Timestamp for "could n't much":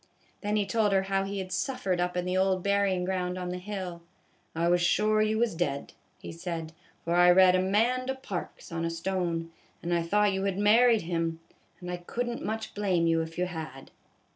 11.97-12.73